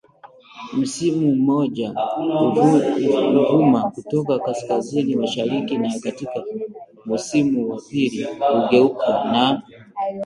msimu 0.77 1.35
mmoja, 1.35 1.93
huvuma 3.33 3.89
kutoka 3.91 4.39
kaskazini 4.39 5.15
mashariki, 5.15 5.77
na 5.77 5.99
katika 6.03 6.43
musimu 7.05 7.69
wa 7.69 7.81
pili 7.89 8.27
hugeuka 8.51 9.07
na 9.23 9.61